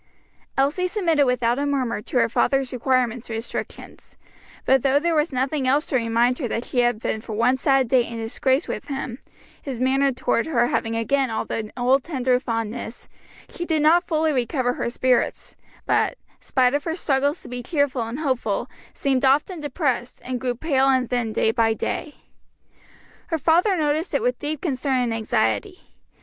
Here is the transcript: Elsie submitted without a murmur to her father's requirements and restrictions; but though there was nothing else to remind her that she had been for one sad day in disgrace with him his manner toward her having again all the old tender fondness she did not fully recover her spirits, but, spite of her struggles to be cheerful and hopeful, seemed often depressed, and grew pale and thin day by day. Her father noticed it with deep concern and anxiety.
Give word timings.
Elsie 0.57 0.87
submitted 0.87 1.27
without 1.27 1.59
a 1.59 1.65
murmur 1.67 2.01
to 2.01 2.17
her 2.17 2.27
father's 2.27 2.73
requirements 2.73 3.29
and 3.29 3.35
restrictions; 3.35 4.17
but 4.65 4.81
though 4.81 4.97
there 4.99 5.13
was 5.13 5.31
nothing 5.31 5.67
else 5.67 5.85
to 5.85 5.95
remind 5.95 6.39
her 6.39 6.47
that 6.47 6.65
she 6.65 6.79
had 6.79 6.99
been 6.99 7.21
for 7.21 7.33
one 7.33 7.55
sad 7.55 7.87
day 7.87 8.03
in 8.07 8.17
disgrace 8.17 8.67
with 8.67 8.87
him 8.87 9.19
his 9.61 9.79
manner 9.79 10.11
toward 10.11 10.47
her 10.47 10.65
having 10.65 10.95
again 10.95 11.29
all 11.29 11.45
the 11.45 11.71
old 11.77 12.03
tender 12.03 12.39
fondness 12.39 13.07
she 13.47 13.63
did 13.63 13.83
not 13.83 14.07
fully 14.07 14.33
recover 14.33 14.73
her 14.73 14.89
spirits, 14.89 15.55
but, 15.85 16.17
spite 16.39 16.73
of 16.73 16.83
her 16.83 16.95
struggles 16.95 17.39
to 17.43 17.47
be 17.47 17.61
cheerful 17.61 18.01
and 18.07 18.21
hopeful, 18.21 18.67
seemed 18.95 19.23
often 19.23 19.59
depressed, 19.59 20.19
and 20.25 20.41
grew 20.41 20.55
pale 20.55 20.87
and 20.87 21.11
thin 21.11 21.31
day 21.31 21.51
by 21.51 21.75
day. 21.75 22.15
Her 23.27 23.37
father 23.37 23.77
noticed 23.77 24.15
it 24.15 24.23
with 24.23 24.39
deep 24.39 24.61
concern 24.61 24.97
and 25.03 25.13
anxiety. 25.13 25.81